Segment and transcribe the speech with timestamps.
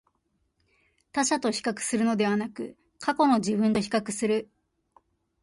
[1.11, 4.49] 他者と比較するのではなく、過去の自分と比較する